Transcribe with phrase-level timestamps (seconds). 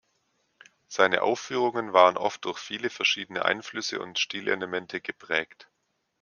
[0.87, 5.69] Seine Aufführungen waren oft durch viele verschiedene Einflüsse und Stilelemente geprägt.